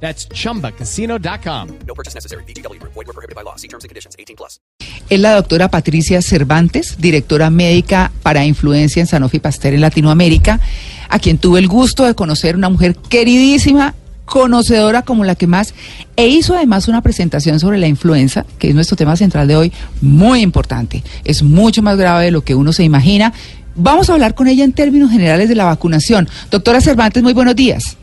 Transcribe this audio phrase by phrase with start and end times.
[0.00, 1.68] That's chumbacasino.com.
[1.86, 2.44] No purchase necessary.
[2.44, 2.80] BGW.
[2.82, 3.56] Void were prohibited by law.
[3.56, 4.14] See terms and conditions.
[4.18, 4.60] 18 plus.
[5.08, 10.60] Es la doctora Patricia Cervantes, directora médica para influencia en Sanofi Pasteur en Latinoamérica,
[11.08, 15.74] a quien tuve el gusto de conocer, una mujer queridísima, conocedora como la que más,
[16.16, 19.72] e hizo además una presentación sobre la influenza, que es nuestro tema central de hoy,
[20.00, 21.04] muy importante.
[21.24, 23.32] Es mucho más grave de lo que uno se imagina.
[23.76, 26.28] Vamos a hablar con ella en términos generales de la vacunación.
[26.50, 27.96] Doctora Cervantes, muy buenos días.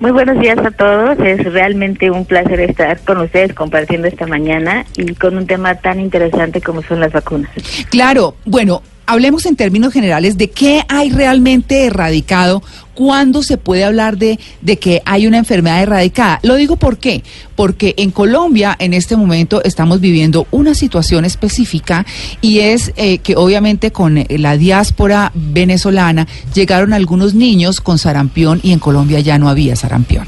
[0.00, 1.18] Muy buenos días a todos.
[1.20, 6.00] Es realmente un placer estar con ustedes compartiendo esta mañana y con un tema tan
[6.00, 7.50] interesante como son las vacunas.
[7.90, 12.62] Claro, bueno, hablemos en términos generales de qué hay realmente erradicado
[12.94, 16.40] ¿Cuándo se puede hablar de, de que hay una enfermedad erradicada?
[16.42, 17.22] Lo digo por qué.
[17.56, 22.04] Porque en Colombia en este momento estamos viviendo una situación específica
[22.40, 28.60] y es eh, que obviamente con eh, la diáspora venezolana llegaron algunos niños con sarampión
[28.62, 30.26] y en Colombia ya no había sarampión.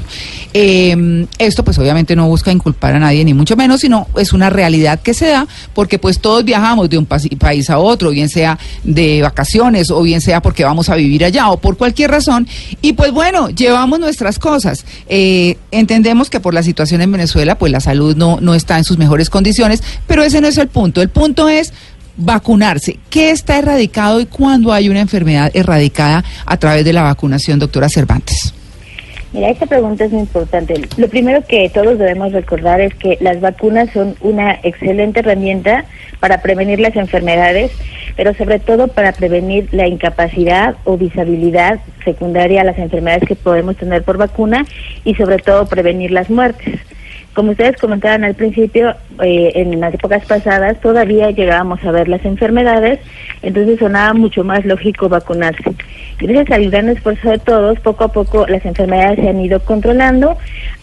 [0.53, 4.49] Eh, esto pues obviamente no busca inculpar a nadie ni mucho menos, sino es una
[4.49, 8.57] realidad que se da porque pues todos viajamos de un país a otro, bien sea
[8.83, 12.47] de vacaciones o bien sea porque vamos a vivir allá o por cualquier razón.
[12.81, 14.85] Y pues bueno, llevamos nuestras cosas.
[15.07, 18.83] Eh, entendemos que por la situación en Venezuela pues la salud no, no está en
[18.83, 21.01] sus mejores condiciones, pero ese no es el punto.
[21.01, 21.73] El punto es
[22.17, 22.99] vacunarse.
[23.09, 27.89] ¿Qué está erradicado y cuándo hay una enfermedad erradicada a través de la vacunación, doctora
[27.89, 28.53] Cervantes?
[29.37, 30.73] Mira, esta pregunta es muy importante.
[30.97, 35.85] Lo primero que todos debemos recordar es que las vacunas son una excelente herramienta
[36.19, 37.71] para prevenir las enfermedades,
[38.15, 43.77] pero sobre todo para prevenir la incapacidad o disabilidad secundaria a las enfermedades que podemos
[43.77, 44.65] tener por vacuna
[45.03, 46.79] y sobre todo prevenir las muertes.
[47.37, 52.25] Como ustedes comentaban al principio, eh, en las épocas pasadas todavía llegábamos a ver las
[52.25, 52.99] enfermedades,
[53.43, 55.75] entonces sonaba mucho más lógico vacunarse.
[56.17, 60.35] Gracias al gran esfuerzo de todos, poco a poco las enfermedades se han ido controlando,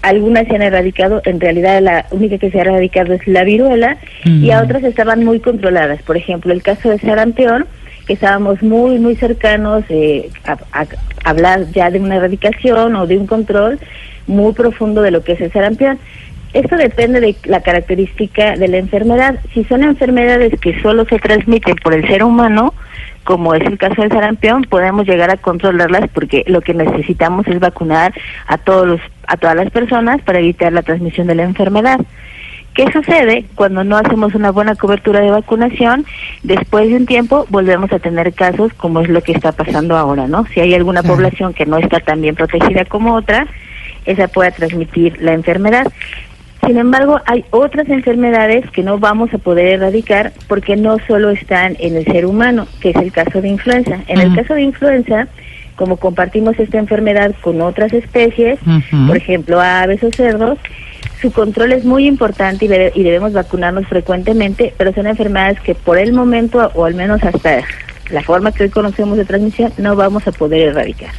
[0.03, 3.97] algunas se han erradicado, en realidad la única que se ha erradicado es la viruela,
[4.25, 6.03] y a otras estaban muy controladas.
[6.03, 7.67] Por ejemplo, el caso de sarampión,
[8.07, 10.87] que estábamos muy, muy cercanos eh, a, a
[11.25, 13.81] hablar ya de una erradicación o de un control
[14.27, 15.99] muy profundo de lo que es el sarampión.
[16.55, 19.41] Esto depende de la característica de la enfermedad.
[19.53, 22.73] Si son enfermedades que solo se transmiten por el ser humano,
[23.25, 27.59] como es el caso del sarampión, podemos llegar a controlarlas porque lo que necesitamos es
[27.59, 28.15] vacunar
[28.47, 31.99] a todos los, a todas las personas para evitar la transmisión de la enfermedad.
[32.75, 36.05] ¿Qué sucede cuando no hacemos una buena cobertura de vacunación?
[36.45, 40.29] Después de un tiempo volvemos a tener casos como es lo que está pasando ahora,
[40.29, 40.45] ¿no?
[40.47, 43.47] Si hay alguna población que no está tan bien protegida como otra,
[44.07, 45.87] esa puede transmitir la enfermedad.
[46.67, 51.77] Sin embargo, hay otras enfermedades que no vamos a poder erradicar porque no solo están
[51.79, 54.01] en el ser humano, que es el caso de influenza.
[54.09, 55.29] En el caso de influenza,
[55.77, 58.59] como compartimos esta enfermedad con otras especies,
[59.07, 60.59] por ejemplo, aves o cerdos,
[61.21, 65.99] su control es muy importante y, y debemos vacunarnos frecuentemente, pero son enfermedades que por
[65.99, 67.63] el momento, o al menos hasta
[68.11, 71.11] la forma que hoy conocemos de transmisión, no vamos a poder erradicar.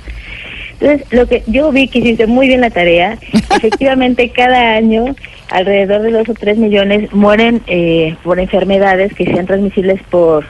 [0.79, 3.17] Entonces, lo que yo vi que hiciste muy bien la tarea,
[3.55, 5.15] efectivamente cada año
[5.49, 10.45] alrededor de dos o tres millones mueren eh, por enfermedades que sean transmisibles por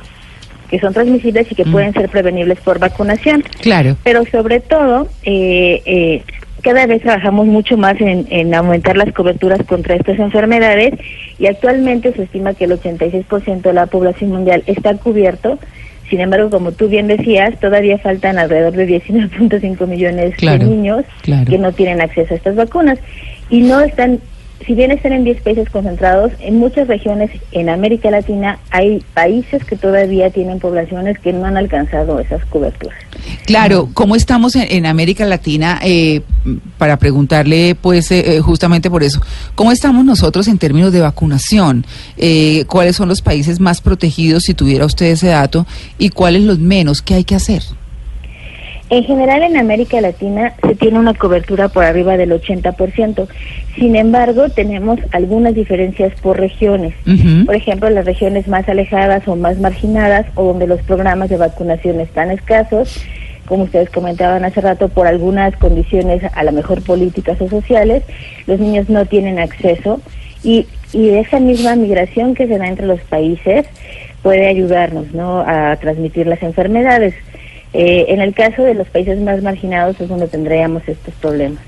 [0.70, 3.44] que son transmisibles y que pueden ser prevenibles por vacunación.
[3.62, 3.98] Claro.
[4.04, 6.24] Pero sobre todo, eh, eh,
[6.62, 10.96] cada vez trabajamos mucho más en, en, aumentar las coberturas contra estas enfermedades
[11.38, 15.60] y actualmente se estima que el 86% de la población mundial está cubierto.
[16.10, 21.06] Sin embargo, como tú bien decías, todavía faltan alrededor de 19.5 millones Claro, de niños
[21.22, 21.50] claro.
[21.50, 23.00] que no tienen acceso a estas vacunas
[23.50, 24.20] y no están
[24.66, 29.64] si bien están en 10 países concentrados, en muchas regiones en América Latina hay países
[29.64, 32.98] que todavía tienen poblaciones que no han alcanzado esas coberturas.
[33.46, 35.80] Claro, ¿cómo estamos en, en América Latina?
[35.84, 36.22] Eh,
[36.78, 39.22] para preguntarle, pues, eh, justamente por eso,
[39.54, 41.86] ¿cómo estamos nosotros en términos de vacunación?
[42.18, 46.60] Eh, ¿Cuáles son los países más protegidos, si tuviera usted ese dato, y cuáles los
[46.60, 47.02] menos?
[47.02, 47.62] ¿Qué hay que hacer?
[48.90, 53.28] En general en América Latina se tiene una cobertura por arriba del 80%.
[53.76, 56.94] Sin embargo, tenemos algunas diferencias por regiones.
[57.46, 62.00] Por ejemplo, las regiones más alejadas o más marginadas o donde los programas de vacunación
[62.00, 63.04] están escasos,
[63.48, 68.04] como ustedes comentaban hace rato, por algunas condiciones a lo mejor políticas o sociales,
[68.48, 70.00] los niños no tienen acceso
[70.44, 73.66] y y esa misma migración que se da entre los países
[74.22, 75.42] puede ayudarnos ¿no?
[75.42, 77.14] a transmitir las enfermedades.
[77.78, 81.60] Eh, en el caso de los países más marginados es donde tendríamos estos problemas.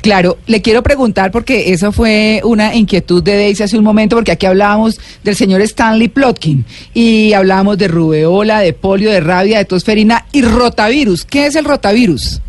[0.00, 4.30] Claro, le quiero preguntar porque eso fue una inquietud de Daisy hace un momento, porque
[4.30, 6.64] aquí hablábamos del señor Stanley Plotkin
[6.94, 11.24] y hablábamos de rubeola, de polio, de rabia, de tosferina y rotavirus.
[11.24, 12.40] ¿Qué es el rotavirus?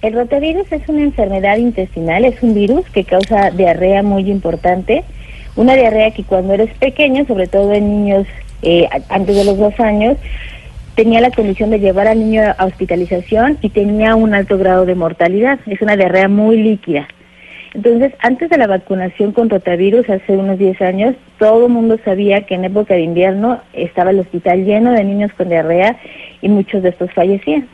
[0.00, 5.04] El rotavirus es una enfermedad intestinal, es un virus que causa diarrea muy importante,
[5.56, 8.26] una diarrea que cuando eres pequeño, sobre todo en niños
[8.62, 10.16] eh, antes de los dos años,
[10.94, 14.94] tenía la condición de llevar al niño a hospitalización y tenía un alto grado de
[14.94, 15.58] mortalidad.
[15.66, 17.08] Es una diarrea muy líquida.
[17.74, 22.46] Entonces, antes de la vacunación con rotavirus, hace unos 10 años, todo el mundo sabía
[22.46, 25.98] que en época de invierno estaba el hospital lleno de niños con diarrea
[26.40, 27.66] y muchos de estos fallecían.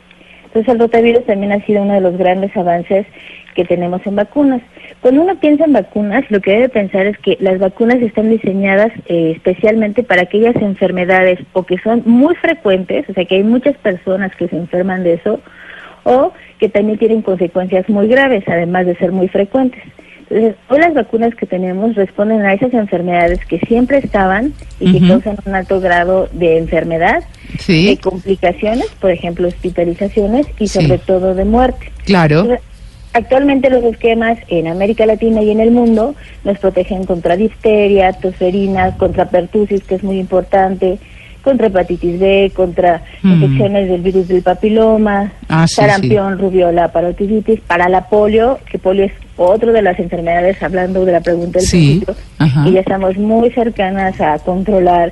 [0.45, 3.05] Entonces, el rotavirus también ha sido uno de los grandes avances
[3.53, 4.61] que tenemos en vacunas.
[5.01, 8.91] Cuando uno piensa en vacunas, lo que debe pensar es que las vacunas están diseñadas
[9.07, 13.75] eh, especialmente para aquellas enfermedades o que son muy frecuentes, o sea que hay muchas
[13.77, 15.39] personas que se enferman de eso,
[16.03, 19.81] o que también tienen consecuencias muy graves, además de ser muy frecuentes.
[20.29, 25.07] Entonces, hoy las vacunas que tenemos responden a esas enfermedades que siempre estaban y que
[25.07, 27.23] causan un alto grado de enfermedad,
[27.67, 31.91] de complicaciones, por ejemplo, hospitalizaciones y sobre todo de muerte.
[32.05, 32.47] Claro.
[33.13, 38.95] Actualmente los esquemas en América Latina y en el mundo nos protegen contra difteria, tosferina,
[38.97, 40.97] contra pertusis, que es muy importante,
[41.41, 43.31] contra hepatitis B, contra mm.
[43.33, 49.13] infecciones del virus del papiloma, ah, sarampión, rubiola, parotiditis, para la polio, que polio es
[49.35, 52.03] otro de las enfermedades, hablando de la pregunta del sí,
[52.65, 55.11] y ya estamos muy cercanas a controlar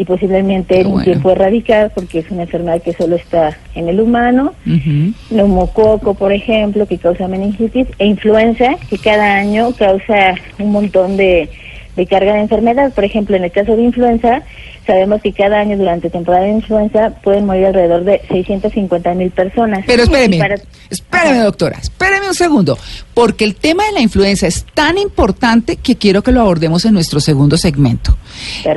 [0.00, 4.00] y posiblemente en un tiempo erradicar porque es una enfermedad que solo está en el
[4.00, 4.54] humano,
[5.28, 11.50] neumococo, por ejemplo, que causa meningitis, e influenza, que cada año causa un montón de,
[11.96, 12.94] de carga de enfermedad.
[12.94, 14.42] Por ejemplo, en el caso de influenza,
[14.86, 19.84] sabemos que cada año durante temporada de influenza pueden morir alrededor de 650 mil personas.
[19.86, 20.40] Pero espéreme,
[20.88, 22.78] espéreme doctora, espéreme un segundo,
[23.12, 26.94] porque el tema de la influenza es tan importante que quiero que lo abordemos en
[26.94, 28.16] nuestro segundo segmento.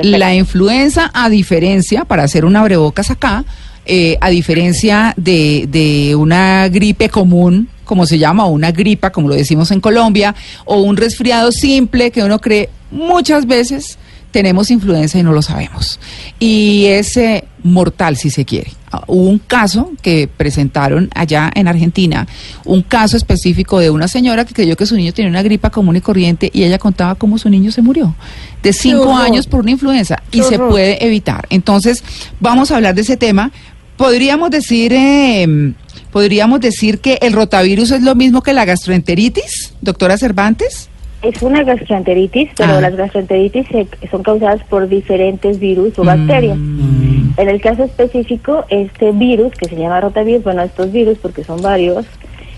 [0.02, 3.44] La influenza, a diferencia, para hacer una abrebocas acá,
[3.86, 9.28] eh, a diferencia de, de una gripe común, como se llama, o una gripa, como
[9.28, 10.34] lo decimos en Colombia,
[10.64, 13.98] o un resfriado simple que uno cree muchas veces
[14.34, 16.00] tenemos influenza y no lo sabemos.
[16.40, 18.72] Y es eh, mortal, si se quiere.
[18.90, 22.26] Ah, hubo un caso que presentaron allá en Argentina,
[22.64, 25.94] un caso específico de una señora que creyó que su niño tenía una gripa común
[25.94, 28.16] y corriente y ella contaba cómo su niño se murió
[28.60, 31.46] de cinco años por una influenza y se puede evitar.
[31.50, 32.02] Entonces,
[32.40, 33.52] vamos a hablar de ese tema.
[33.96, 35.74] Podríamos decir, em,
[36.10, 40.88] podríamos decir que el rotavirus es lo mismo que la gastroenteritis, doctora Cervantes.
[41.24, 42.80] Es una gastroenteritis, pero ah.
[42.80, 43.66] las gastroenteritis
[44.10, 46.58] son causadas por diferentes virus o bacterias.
[46.58, 47.32] Mm.
[47.38, 51.62] En el caso específico, este virus, que se llama rotavirus, bueno, estos virus, porque son
[51.62, 52.06] varios,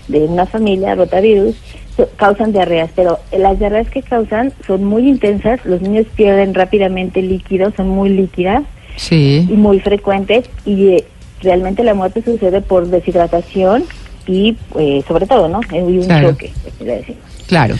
[0.07, 1.55] de una familia, rotavirus,
[2.15, 7.73] causan diarreas, pero las diarreas que causan son muy intensas, los niños pierden rápidamente líquidos,
[7.75, 8.63] son muy líquidas
[9.09, 11.05] y muy frecuentes, y eh,
[11.41, 13.83] realmente la muerte sucede por deshidratación
[14.27, 15.61] y eh, sobre todo, ¿no?
[15.71, 17.21] Y un choque, le decimos.
[17.47, 17.75] Claro.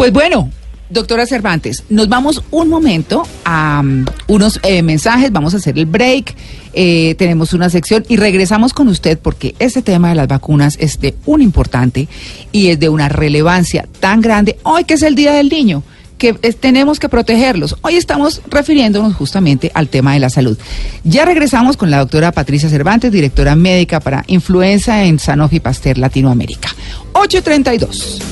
[0.00, 0.50] Pues bueno,
[0.88, 5.84] doctora Cervantes, nos vamos un momento a um, unos eh, mensajes, vamos a hacer el
[5.84, 6.34] break,
[6.72, 11.02] eh, tenemos una sección y regresamos con usted porque este tema de las vacunas es
[11.02, 12.08] de un importante
[12.50, 15.82] y es de una relevancia tan grande hoy que es el Día del Niño
[16.16, 17.76] que tenemos que protegerlos.
[17.82, 20.56] Hoy estamos refiriéndonos justamente al tema de la salud.
[21.04, 26.70] Ya regresamos con la doctora Patricia Cervantes, directora médica para influenza en Sanofi Pasteur Latinoamérica.
[27.12, 28.22] 832.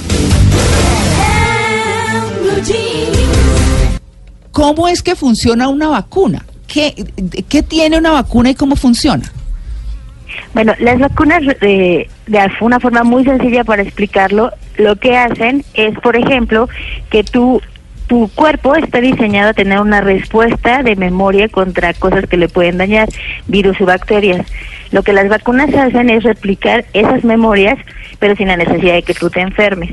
[4.59, 6.45] ¿Cómo es que funciona una vacuna?
[6.67, 6.93] ¿Qué,
[7.49, 9.31] ¿Qué, tiene una vacuna y cómo funciona?
[10.53, 15.97] Bueno, las vacunas, de, de una forma muy sencilla para explicarlo, lo que hacen es,
[16.01, 16.69] por ejemplo,
[17.09, 17.63] que tú
[18.09, 22.79] tu cuerpo está diseñado a tener una respuesta de memoria contra cosas que le pueden
[22.79, 23.09] dañar,
[23.47, 24.45] virus y bacterias.
[24.91, 27.79] Lo que las vacunas hacen es replicar esas memorias,
[28.19, 29.91] pero sin la necesidad de que tú te enfermes.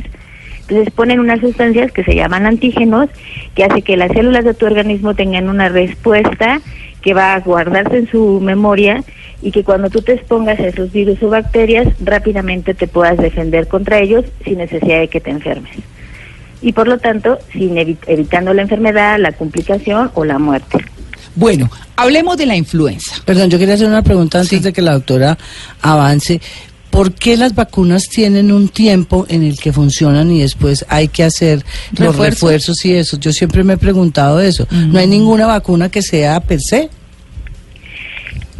[0.68, 3.10] Entonces ponen unas sustancias que se llaman antígenos,
[3.54, 6.60] que hace que las células de tu organismo tengan una respuesta
[7.02, 9.04] que va a guardarse en su memoria
[9.44, 13.68] y que cuando tú te expongas a esos virus o bacterias, rápidamente te puedas defender
[13.68, 15.72] contra ellos sin necesidad de que te enfermes.
[16.64, 20.84] Y por lo tanto, sin evitando la enfermedad, la complicación o la muerte.
[21.36, 23.18] Bueno, hablemos de la influenza.
[23.24, 25.38] Perdón, yo quería hacer una pregunta antes de que la doctora
[25.82, 26.42] avance
[26.96, 31.26] ¿por qué las vacunas tienen un tiempo en el que funcionan y después hay que
[31.26, 31.60] hacer
[31.92, 32.26] los ¿Refuerzos?
[32.26, 33.20] refuerzos y eso?
[33.20, 34.66] Yo siempre me he preguntado eso.
[34.72, 36.90] No hay ninguna vacuna que sea per se.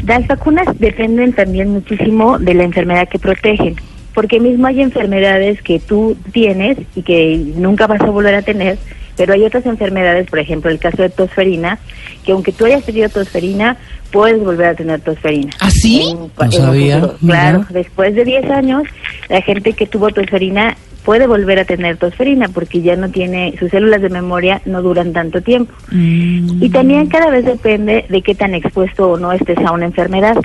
[0.06, 3.76] Las vacunas dependen también muchísimo de la enfermedad que protegen,
[4.14, 8.78] porque mismo hay enfermedades que tú tienes y que nunca vas a volver a tener,
[9.18, 11.80] pero hay otras enfermedades, por ejemplo, el caso de tosferina,
[12.26, 13.78] que aunque tú hayas tenido tosferina,
[14.12, 15.52] puedes volver a tener tosferina.
[15.60, 16.10] ¿Ah, sí?
[16.12, 17.18] En- No en sabía, futuro.
[17.26, 18.84] Claro, después de 10 años,
[19.30, 23.70] la gente que tuvo tosferina puede volver a tener tosferina porque ya no tiene, sus
[23.70, 25.72] células de memoria no duran tanto tiempo.
[25.92, 30.36] Y también cada vez depende de qué tan expuesto o no estés a una enfermedad.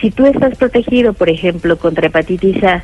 [0.00, 2.82] Si tú estás protegido, por ejemplo, contra hepatitis A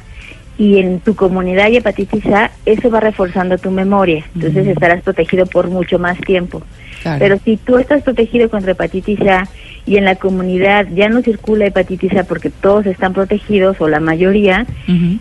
[0.59, 4.25] y en tu comunidad hay hepatitis A, eso va reforzando tu memoria.
[4.35, 6.63] Entonces estarás protegido por mucho más tiempo.
[7.03, 7.19] Claro.
[7.19, 9.49] Pero si tú estás protegido contra hepatitis A
[9.87, 14.01] y en la comunidad ya no circula hepatitis A porque todos están protegidos o la
[14.01, 14.67] mayoría,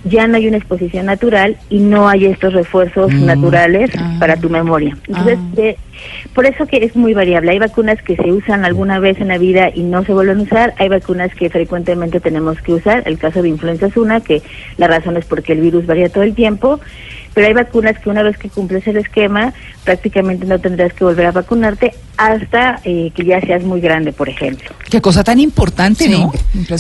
[0.04, 4.18] ya no hay una exposición natural y no hay estos refuerzos naturales Ah.
[4.20, 4.98] para tu memoria.
[5.08, 5.56] Entonces, Ah.
[5.56, 5.78] de-
[6.34, 7.52] por eso que es muy variable.
[7.52, 10.44] Hay vacunas que se usan alguna vez en la vida y no se vuelven a
[10.44, 10.74] usar.
[10.78, 13.04] Hay vacunas que frecuentemente tenemos que usar.
[13.06, 14.42] El caso de influenza es una, que
[14.78, 16.80] la razón es porque el virus varía todo el tiempo.
[17.38, 19.54] Pero hay vacunas que una vez que cumples el esquema,
[19.84, 24.28] prácticamente no tendrás que volver a vacunarte hasta eh, que ya seas muy grande, por
[24.28, 24.72] ejemplo.
[24.90, 26.34] Qué cosa tan importante, Sí, ¿no?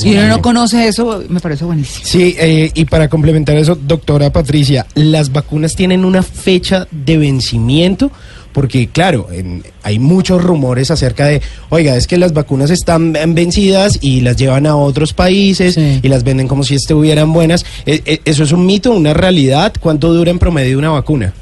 [0.03, 2.07] Y uno no conoce eso, me parece buenísimo.
[2.07, 8.11] Sí, eh, y para complementar eso, doctora Patricia, ¿las vacunas tienen una fecha de vencimiento?
[8.57, 13.99] Porque, claro, en- hay muchos rumores acerca de, oiga, es que las vacunas están vencidas
[14.01, 15.99] y las llevan a otros países Sí.
[16.01, 17.67] y las venden como si estuvieran buenas.
[17.85, 19.73] Eh, eh, ¿Eso es un mito, una realidad?
[19.79, 21.33] ¿Cuánto dura en promedio una vacuna?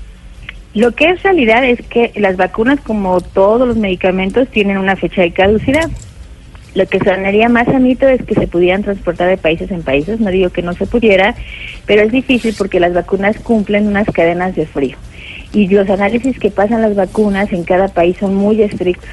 [0.73, 5.21] Lo que es realidad es que las vacunas, como todos los medicamentos, tienen una fecha
[5.21, 5.89] de caducidad.
[6.73, 10.19] Lo que sonaría más a mito es que se pudieran transportar de países en países.
[10.19, 11.33] No digo que no se pudiera,
[11.85, 14.97] pero es difícil porque las vacunas cumplen unas cadenas de frío.
[15.55, 19.09] Y los análisis que pasan las vacunas en cada país son muy estrictos.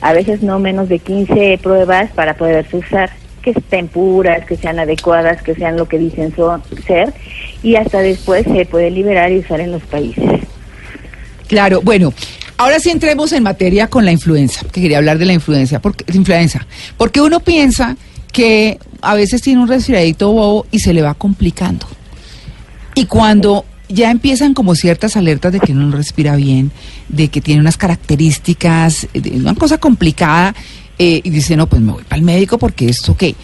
[0.00, 3.10] A veces no menos de 15 pruebas para poderse usar,
[3.42, 7.12] que estén puras, que sean adecuadas, que sean lo que dicen son, ser.
[7.64, 10.42] Y hasta después se puede liberar y usar en los países.
[11.48, 12.14] Claro, bueno,
[12.58, 16.04] ahora sí entremos en materia con la influenza, que quería hablar de la influenza, porque,
[16.12, 16.64] influenza,
[16.96, 17.96] porque uno piensa
[18.32, 21.86] que a veces tiene un resfriadito bobo y se le va complicando.
[22.94, 26.70] Y cuando ya empiezan como ciertas alertas de que no respira bien,
[27.08, 30.54] de que tiene unas características, de una cosa complicada,
[30.98, 33.34] eh, y dice, no, pues me voy para el médico porque esto qué.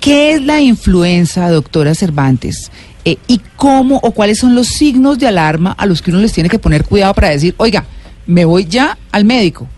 [0.00, 2.70] ¿Qué es la influenza, doctora Cervantes?
[3.04, 6.32] Eh, ¿Y cómo o cuáles son los signos de alarma a los que uno les
[6.32, 7.84] tiene que poner cuidado para decir, oiga,
[8.26, 9.68] me voy ya al médico?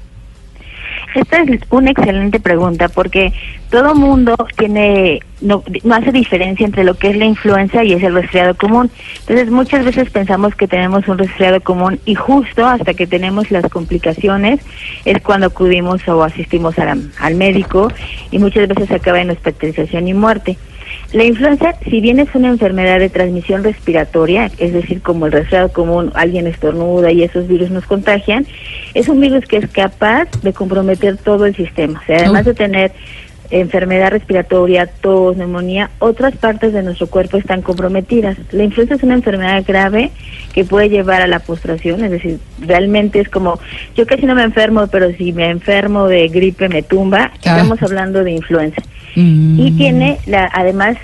[1.19, 3.33] Esta es una excelente pregunta porque
[3.71, 8.15] todo mundo tiene no, hace diferencia entre lo que es la influenza y es el
[8.15, 8.89] resfriado común.
[9.21, 13.69] Entonces muchas veces pensamos que tenemos un resfriado común y justo hasta que tenemos las
[13.69, 14.61] complicaciones
[15.05, 17.91] es cuando acudimos o asistimos la- al médico
[18.31, 20.57] y muchas veces acaba en hospitalización y muerte.
[21.13, 25.73] La influenza, si bien es una enfermedad de transmisión respiratoria, es decir, como el resfriado
[25.73, 28.47] común, alguien estornuda y esos virus nos contagian,
[28.93, 32.01] es un virus que es capaz de comprometer todo el sistema.
[32.03, 32.93] O sea, además de tener
[33.51, 38.37] enfermedad respiratoria, tos, neumonía, otras partes de nuestro cuerpo están comprometidas.
[38.53, 40.11] La influenza es una enfermedad grave
[40.53, 43.59] que puede llevar a la postración, es decir, realmente es como,
[43.97, 47.39] yo casi no me enfermo, pero si me enfermo de gripe me tumba, Ah.
[47.57, 48.83] estamos hablando de influenza
[49.17, 49.59] Mm.
[49.61, 50.97] y tiene la además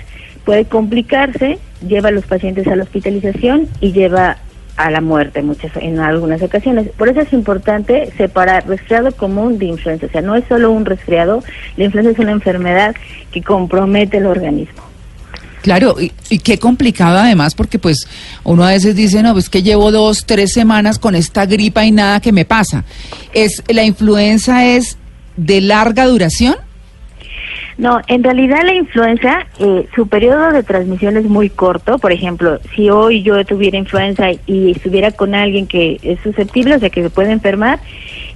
[0.43, 4.37] puede complicarse lleva a los pacientes a la hospitalización y lleva
[4.77, 9.65] a la muerte muchas en algunas ocasiones por eso es importante separar resfriado común de
[9.65, 11.43] influenza o sea no es solo un resfriado
[11.77, 12.95] la influenza es una enfermedad
[13.31, 14.83] que compromete el organismo
[15.65, 18.07] Claro, y, qué complicado además, porque pues
[18.43, 21.91] uno a veces dice, no, pues que llevo dos, tres semanas con esta gripa y
[21.91, 22.83] nada que me pasa.
[23.33, 24.99] Es, ¿La influenza es
[25.37, 26.55] de larga duración?
[27.77, 31.99] No, en realidad la influenza, eh, su periodo de transmisión es muy corto.
[31.99, 36.79] Por ejemplo, si hoy yo tuviera influenza y estuviera con alguien que es susceptible, o
[36.79, 37.79] sea, que se puede enfermar,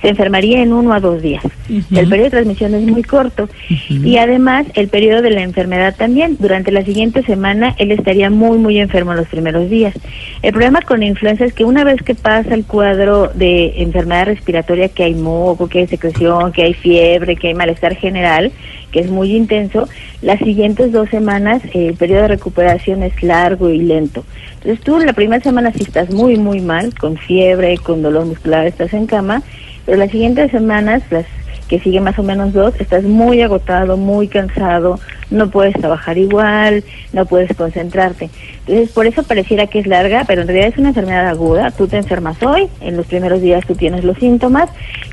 [0.02, 1.44] se enfermaría en uno a dos días.
[1.70, 3.50] El periodo de transmisión es muy corto.
[3.90, 6.38] Y además, el periodo de la enfermedad también.
[6.40, 9.94] Durante la siguiente semana, él estaría muy, muy enfermo los primeros días.
[10.42, 14.28] El problema con la influenza es que una vez que pasa el cuadro de enfermedad
[14.28, 18.52] respiratoria, que hay moco, que hay secreción, que hay fiebre, que hay malestar general,
[18.92, 19.88] que es muy intenso,
[20.22, 24.24] las siguientes dos semanas eh, el periodo de recuperación es largo y lento.
[24.56, 28.66] Entonces tú la primera semana si estás muy, muy mal, con fiebre, con dolor muscular,
[28.66, 29.44] estás en cama,
[29.90, 31.26] pero las siguientes semanas, las
[31.68, 35.00] que siguen más o menos dos, estás muy agotado, muy cansado,
[35.32, 38.30] no puedes trabajar igual, no puedes concentrarte.
[38.68, 41.72] Entonces, por eso pareciera que es larga, pero en realidad es una enfermedad aguda.
[41.72, 44.70] Tú te enfermas hoy, en los primeros días tú tienes los síntomas.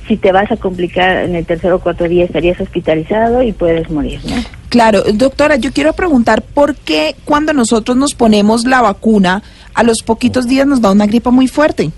[0.09, 3.90] Si te vas a complicar en el tercer o cuarto día estarías hospitalizado y puedes
[3.90, 4.35] morir, ¿no?
[4.68, 9.42] Claro, doctora, yo quiero preguntar por qué cuando nosotros nos ponemos la vacuna,
[9.73, 11.92] a los poquitos días nos da una gripa muy fuerte.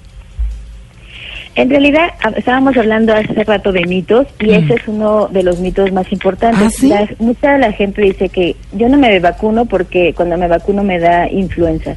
[1.58, 5.90] En realidad, estábamos hablando hace rato de mitos y ese es uno de los mitos
[5.90, 6.62] más importantes.
[6.62, 6.92] ¿Ah, sí?
[7.18, 11.00] Mucha de la gente dice que yo no me vacuno porque cuando me vacuno me
[11.00, 11.96] da influenza.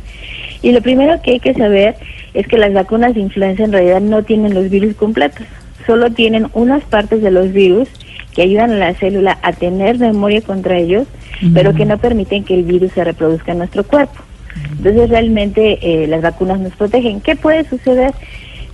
[0.63, 1.94] Y lo primero que hay que saber
[2.34, 5.46] es que las vacunas de influenza en realidad no tienen los virus completos,
[5.86, 7.88] solo tienen unas partes de los virus
[8.34, 11.06] que ayudan a la célula a tener memoria contra ellos,
[11.53, 14.24] pero que no permiten que el virus se reproduzca en nuestro cuerpo.
[14.72, 17.22] Entonces realmente eh, las vacunas nos protegen.
[17.22, 18.12] ¿Qué puede suceder?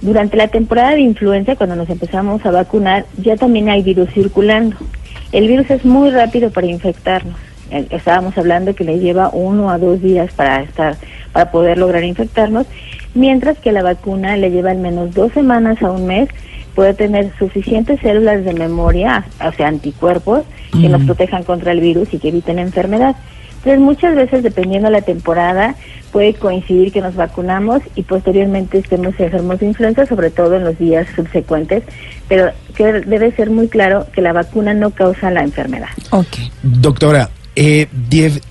[0.01, 4.75] Durante la temporada de influenza, cuando nos empezamos a vacunar, ya también hay virus circulando.
[5.31, 7.35] El virus es muy rápido para infectarnos.
[7.71, 10.95] Eh, Estábamos hablando que le lleva uno a dos días para estar,
[11.33, 12.67] para poder lograr infectarnos,
[13.13, 16.29] mientras que la vacuna le lleva al menos dos semanas a un mes,
[16.75, 20.43] puede tener suficientes células de memoria, o sea, anticuerpos,
[20.79, 23.15] que nos protejan contra el virus y que eviten enfermedad.
[23.57, 25.75] Entonces, muchas veces, dependiendo de la temporada,
[26.17, 30.75] puede coincidir que nos vacunamos y posteriormente estemos enfermos de influenza, sobre todo en los
[30.79, 31.83] días subsecuentes,
[32.27, 35.89] pero que debe ser muy claro que la vacuna no causa la enfermedad.
[36.09, 36.37] Ok.
[36.63, 37.85] Doctora, eh,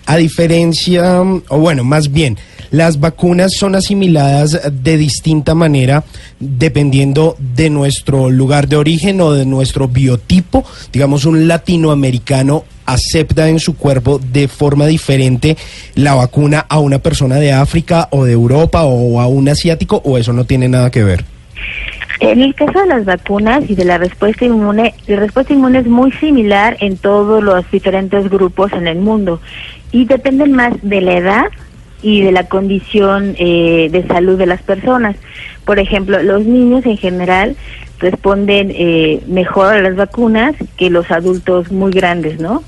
[0.07, 2.39] a diferencia, o bueno, más bien,
[2.71, 6.05] las vacunas son asimiladas de distinta manera
[6.39, 10.65] dependiendo de nuestro lugar de origen o de nuestro biotipo.
[10.93, 15.57] Digamos, un latinoamericano acepta en su cuerpo de forma diferente
[15.95, 20.19] la vacuna a una persona de África o de Europa o a un asiático o
[20.19, 21.25] eso no tiene nada que ver.
[22.21, 25.87] En el caso de las vacunas y de la respuesta inmune, la respuesta inmune es
[25.87, 29.41] muy similar en todos los diferentes grupos en el mundo
[29.93, 31.45] y dependen más de la edad
[32.03, 35.17] y de la condición eh, de salud de las personas.
[35.65, 37.57] Por ejemplo, los niños en general
[37.99, 42.63] responden eh, mejor a las vacunas que los adultos muy grandes, ¿no?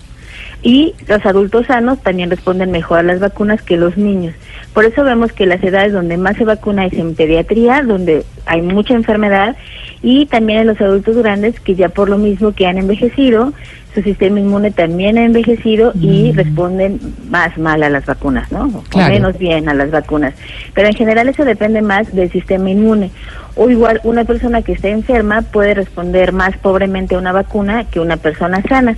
[0.63, 4.35] Y los adultos sanos también responden mejor a las vacunas que los niños.
[4.75, 8.63] Por eso vemos que las edades donde más se vacuna es en pediatría, donde hay
[8.63, 9.57] mucha enfermedad,
[10.03, 13.53] y también en los adultos grandes que ya por lo mismo que han envejecido,
[13.95, 18.85] su sistema inmune también ha envejecido y responden más mal a las vacunas, ¿no?
[18.91, 19.09] Claro.
[19.09, 20.35] O menos bien a las vacunas.
[20.75, 23.11] Pero en general eso depende más del sistema inmune.
[23.57, 27.99] O igual una persona que está enferma puede responder más pobremente a una vacuna que
[27.99, 28.97] una persona sana.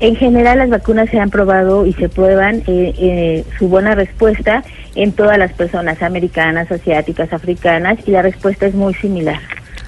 [0.00, 4.64] En general las vacunas se han probado y se prueban eh, eh, su buena respuesta
[4.94, 9.38] en todas las personas americanas, asiáticas, africanas y la respuesta es muy similar.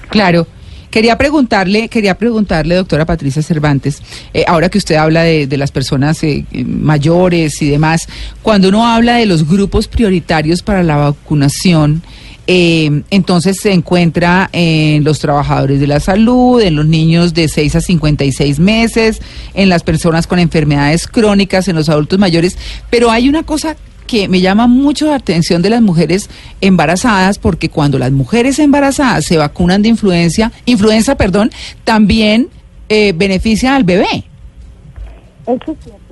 [0.09, 0.47] Claro.
[0.93, 5.71] Quería preguntarle, quería preguntarle, doctora Patricia Cervantes, eh, ahora que usted habla de, de las
[5.71, 8.07] personas eh, mayores y demás,
[8.43, 12.03] cuando uno habla de los grupos prioritarios para la vacunación,
[12.47, 17.75] eh, entonces se encuentra en los trabajadores de la salud, en los niños de 6
[17.75, 19.21] a 56 meses,
[19.53, 22.57] en las personas con enfermedades crónicas, en los adultos mayores,
[22.89, 23.77] pero hay una cosa
[24.07, 26.29] que me llama mucho la atención de las mujeres
[26.59, 31.51] embarazadas porque cuando las mujeres embarazadas se vacunan de influencia, influenza, perdón,
[31.83, 32.49] también
[32.89, 34.25] eh, beneficia al bebé.
[35.47, 36.02] Eso es cierto.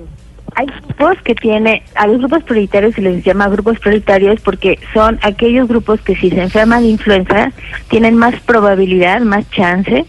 [0.54, 5.18] Hay grupos que tiene, a los grupos prioritarios se les llama grupos prioritarios porque son
[5.22, 7.52] aquellos grupos que si se enferman de influenza
[7.88, 10.04] tienen más probabilidad, más chance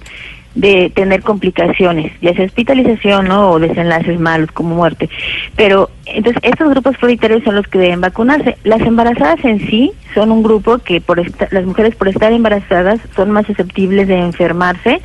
[0.56, 5.10] de tener complicaciones, ya sea hospitalización o desenlaces malos como muerte.
[5.56, 8.58] Pero entonces estos grupos prioritarios son los que deben vacunarse.
[8.64, 13.32] Las embarazadas en sí son un grupo que por las mujeres por estar embarazadas son
[13.32, 15.02] más susceptibles de enfermarse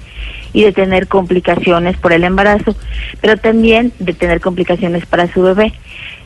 [0.53, 2.75] y de tener complicaciones por el embarazo,
[3.21, 5.73] pero también de tener complicaciones para su bebé.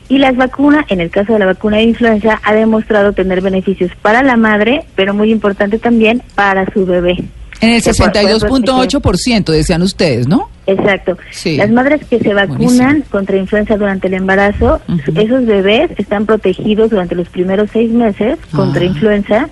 [0.09, 3.91] Y las vacunas, en el caso de la vacuna de influenza, ha demostrado tener beneficios
[4.01, 7.17] para la madre, pero muy importante también para su bebé.
[7.63, 10.49] En el Que por- puede proteger- 62.8% decían ustedes, ¿no?
[10.65, 11.17] Exacto.
[11.31, 11.57] Sí.
[11.57, 13.05] Las madres que se vacunan Buenísimo.
[13.11, 14.79] contra influenza durante el embarazo,
[15.15, 18.85] esos bebés están protegidos durante los primeros seis meses contra Ah.
[18.85, 19.49] influenza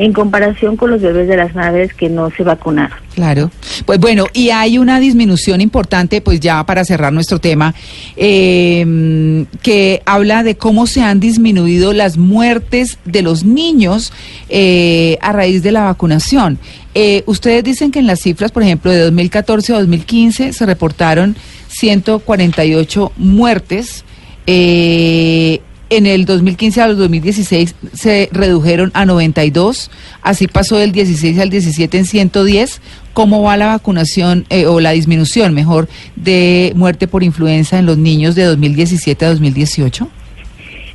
[0.00, 2.96] en comparación con los bebés de las madres que no se vacunaron.
[3.14, 3.50] Claro.
[3.84, 7.74] Pues bueno, y hay una disminución importante, pues ya para cerrar nuestro tema,
[8.16, 14.10] eh, que habla de cómo se han disminuido las muertes de los niños
[14.48, 16.58] eh, a raíz de la vacunación.
[16.94, 21.36] Eh, ustedes dicen que en las cifras, por ejemplo, de 2014 a 2015 se reportaron
[21.68, 24.06] 148 muertes.
[24.46, 29.90] eh, en el 2015 al 2016 se redujeron a 92,
[30.22, 32.80] así pasó del 16 al 17 en 110.
[33.12, 37.98] ¿Cómo va la vacunación eh, o la disminución, mejor, de muerte por influenza en los
[37.98, 40.08] niños de 2017 a 2018?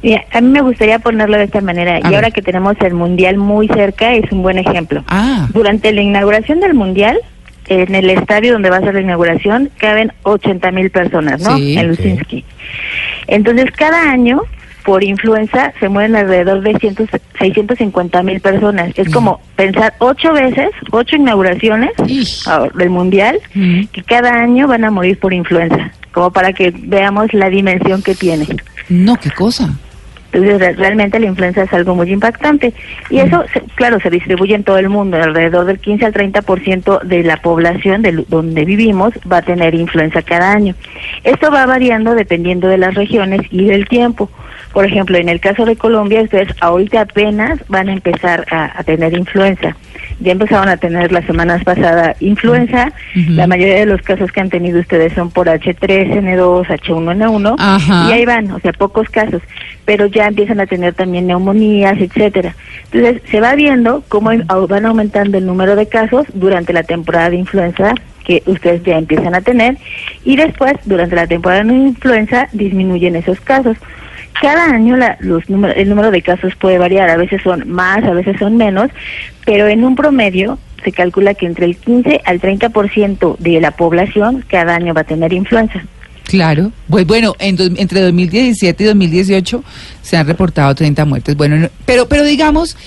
[0.01, 1.95] Mira, a mí me gustaría ponerlo de esta manera.
[1.95, 2.15] A y ver.
[2.15, 5.03] ahora que tenemos el Mundial muy cerca, es un buen ejemplo.
[5.07, 7.17] Ah, Durante la inauguración del Mundial,
[7.67, 11.57] en el estadio donde va a ser la inauguración, caben 80 mil personas, ¿no?
[11.57, 11.77] Sí.
[11.77, 11.97] en Ok.
[11.97, 12.45] Lusinski.
[13.27, 14.41] Entonces, cada año,
[14.85, 16.95] por influenza, se mueren alrededor de 100,
[17.39, 18.91] 650 mil personas.
[18.95, 21.91] Es como pensar ocho veces, ocho inauguraciones
[22.75, 23.85] del Mundial, Mm.
[23.91, 28.15] que cada año van a morir por influenza, como para que veamos la dimensión que
[28.15, 28.45] tiene.
[28.89, 29.69] no, qué cosa.
[30.31, 32.73] Entonces, re- realmente la influenza es algo muy impactante.
[33.09, 35.15] Y eso, se- claro, se distribuye en todo el mundo.
[35.17, 40.21] Alrededor del 15 al 30% de la población de donde vivimos va a tener influenza
[40.23, 40.75] cada año.
[41.23, 44.29] Esto va variando dependiendo de las regiones y del tiempo.
[44.75, 48.83] Por ejemplo, en el caso de Colombia, ustedes ahorita apenas van a empezar a, a
[48.83, 49.73] tener influenza.
[50.19, 52.91] Ya empezaron a tener las semanas pasadas influenza.
[53.29, 58.09] La mayoría de los casos que han tenido ustedes son por H3N2, H1N1 Ajá.
[58.09, 59.41] y ahí van, o sea, pocos casos,
[59.85, 62.53] pero ya empiezan a tener también neumonías, etcétera.
[62.91, 64.31] Entonces, se va viendo cómo
[64.67, 67.93] van aumentando el número de casos durante la temporada de influenza
[68.25, 69.77] que ustedes ya empiezan a tener
[70.25, 73.77] y después, durante la temporada de influenza, disminuyen esos casos.
[74.41, 78.03] Cada año la- los número- el número de casos puede variar, a veces son más,
[78.03, 78.89] a veces son menos,
[79.45, 84.43] pero en un promedio se calcula que entre el 15 al 30% de la población
[84.47, 85.81] cada año va a tener influenza.
[86.25, 86.71] Claro.
[86.89, 89.63] Pues bueno, en dos- entre 2017 y 2018
[90.01, 91.35] se han reportado 30 muertes.
[91.37, 92.77] Bueno, no- pero, pero digamos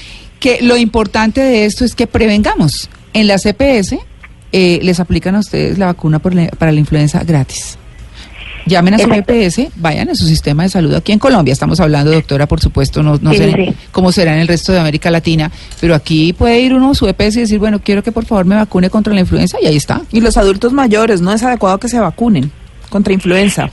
[0.41, 2.91] que lo importante de esto es que prevengamos.
[3.15, 3.99] En la CPS
[4.53, 7.79] eh, les aplican a ustedes la vacuna por la- para la influenza gratis.
[8.69, 9.33] Llamen a su Exacto.
[9.33, 11.53] EPS, vayan a su sistema de salud aquí en Colombia.
[11.53, 13.75] Estamos hablando, doctora, por supuesto, no, no Sí, sé sí.
[13.93, 15.51] cómo será en el resto de América Latina,
[15.81, 18.45] pero aquí puede ir uno a su EPS y decir, bueno, quiero que por favor
[18.45, 20.03] me vacune contra la influenza y ahí está.
[20.13, 22.51] Y los adultos mayores, no es adecuado que se vacunen
[22.91, 23.71] contra influenza.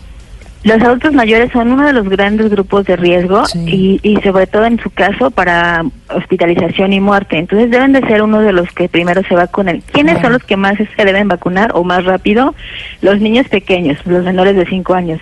[0.65, 3.99] Los adultos mayores son uno de los grandes grupos de riesgo Sí.
[4.03, 7.37] y, y sobre todo en su caso para hospitalización y muerte.
[7.37, 9.83] Entonces deben de ser uno de los que primero se vacunen.
[9.91, 12.55] ¿Quiénes son los que más se deben vacunar o más rápido?
[13.03, 15.21] Los niños pequeños, los menores de 5 años,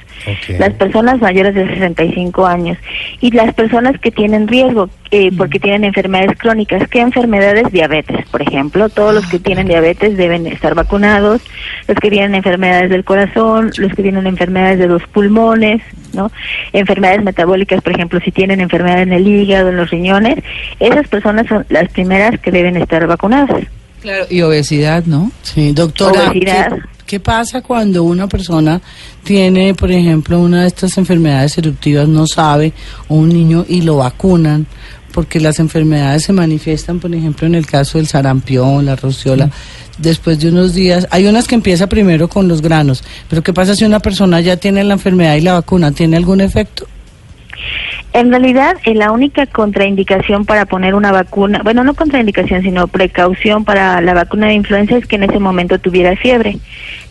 [0.59, 2.77] las personas mayores de 65 años
[3.19, 6.87] y las personas que tienen riesgo eh, porque tienen enfermedades crónicas.
[6.89, 7.71] ¿Qué enfermedades?
[7.71, 8.89] Diabetes, por ejemplo.
[8.89, 11.39] Todos los que tienen diabetes deben estar vacunados.
[11.87, 16.31] Los que tienen enfermedades del corazón, los que tienen enfermedades de los pulmones, ¿no?
[16.71, 20.43] Enfermedades metabólicas, por ejemplo, si tienen enfermedad en el hígado, en los riñones,
[20.79, 23.67] esas personas son las primeras que deben estar vacunadas.
[24.01, 25.31] Claro, y obesidad, ¿no?
[25.43, 26.77] Sí, doctora, ¿qué, Obesidad.
[27.05, 28.81] qué pasa cuando una persona
[29.23, 32.73] tiene, por ejemplo, una de estas enfermedades eruptivas, no sabe,
[33.09, 34.65] o un niño y lo vacunan?
[35.13, 39.49] Porque las enfermedades se manifiestan, por ejemplo, en el caso del sarampión, la rociola,
[39.97, 41.07] después de unos días.
[41.11, 44.57] Hay unas que empieza primero con los granos, pero ¿qué pasa si una persona ya
[44.57, 45.91] tiene la enfermedad y la vacuna?
[45.91, 46.87] ¿Tiene algún efecto?
[48.13, 53.65] En realidad, eh, la única contraindicación para poner una vacuna, bueno, no contraindicación, sino precaución
[53.65, 56.57] para la vacuna de influenza es que en ese momento tuviera fiebre.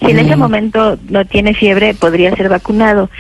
[0.01, 3.11] Si en ese momento no tiene fiebre, podría ser vacunado.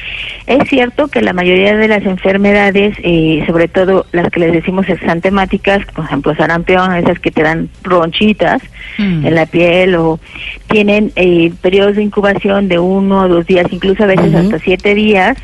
[0.46, 4.88] Es cierto que la mayoría de las enfermedades, eh, sobre todo las que les decimos
[4.88, 8.62] exantemáticas, por ejemplo, sarampión, esas que te dan ronchitas
[8.98, 9.26] Mm.
[9.26, 10.20] en la piel o
[10.68, 14.94] tienen eh, periodos de incubación de uno o dos días, incluso a veces hasta siete
[14.94, 15.36] días,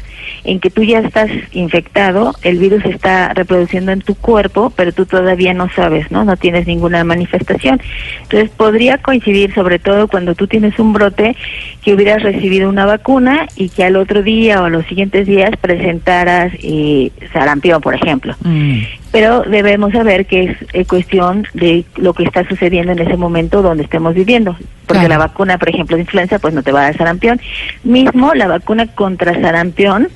[0.45, 5.07] en que tú ya estás infectado, el virus está reproduciendo en tu cuerpo, pero tú
[5.07, 6.25] todavía no sabes, ¿no?
[6.25, 7.81] No tienes ninguna manifestación.
[8.23, 11.37] Entonces podría coincidir, sobre todo cuando tú tienes un brote,
[11.83, 15.51] que hubieras recibido una vacuna y que al otro día o a los siguientes días
[15.61, 18.09] presentaras eh, sarampión, por ejemplo
[18.45, 18.81] Mm.
[19.11, 23.63] Pero debemos saber que es eh, cuestión de lo que está sucediendo en ese momento
[23.63, 24.53] donde estemos viviendo.
[24.87, 25.09] Porque Claro.
[25.09, 27.41] la vacuna, por ejemplo, de influenza, pues no te va a dar sarampión.
[27.85, 30.09] Mismo la vacuna contra sarampión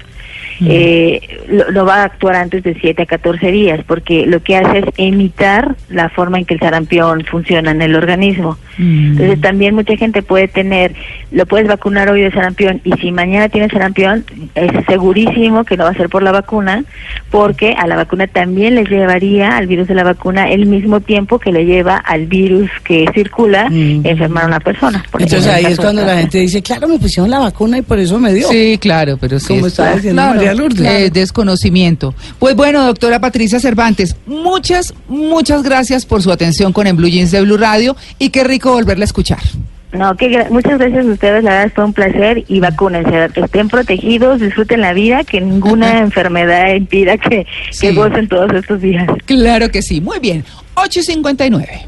[0.61, 4.57] eh, lo, lo va a actuar antes de 7 a 14 días, porque lo que
[4.57, 8.59] hace es imitar la forma en que el sarampión funciona en el organismo.
[8.79, 9.13] Mm.
[9.13, 10.95] Entonces también mucha gente puede tener,
[11.33, 15.85] lo puedes vacunar hoy de sarampión y si mañana tienes sarampión, es segurísimo que no
[15.85, 16.85] va a ser por la vacuna,
[17.31, 21.39] porque a la vacuna también le llevaría al virus de la vacuna el mismo tiempo
[21.39, 24.07] que le lleva al virus que circula Mm.
[24.07, 25.03] enfermar a una persona.
[25.19, 28.19] Entonces ahí es cuando la gente dice, claro, me pusieron la vacuna y por eso
[28.19, 28.49] me dio.
[28.49, 29.49] Sí, claro, pero sí.
[29.49, 30.81] Como es- estaba diciendo claro, María Lourdes.
[30.87, 32.15] eh, desconocimiento.
[32.39, 37.31] Pues bueno, doctora Patricia Cervantes, muchas, muchas gracias por su atención con En Blue Jeans
[37.31, 39.39] de Blue Radio y qué rico volverla a escuchar.
[39.93, 43.69] No, que gra- muchas gracias a ustedes, la verdad fue un placer y vacúnense, estén
[43.69, 47.89] protegidos, disfruten la vida, que ninguna enfermedad impida que, Sí.
[47.89, 49.07] que gocen todos estos días.
[49.27, 50.01] Claro que sí.
[50.01, 50.45] Muy bien.
[50.75, 51.87] 8.59.